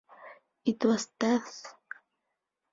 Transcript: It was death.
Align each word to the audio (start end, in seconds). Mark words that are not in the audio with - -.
It 0.65 0.83
was 0.83 1.05
death. 1.19 1.63